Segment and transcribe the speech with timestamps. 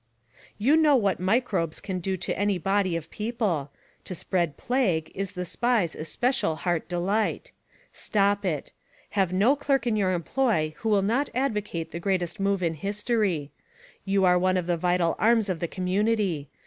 [0.57, 2.35] You know what microbes can do to.
[2.35, 3.69] any body of people.
[4.05, 7.51] To spread plague is the Spies especial heart delight.
[7.93, 8.71] Stop it!
[9.11, 13.51] Have no clerk in your employ who will not advocate the greatest move in history.
[14.03, 16.49] You are one of the vital arms of the community.